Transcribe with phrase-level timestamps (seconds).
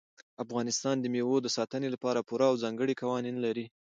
[0.43, 3.65] افغانستان د مېوو د ساتنې لپاره پوره او ځانګړي قوانین لري.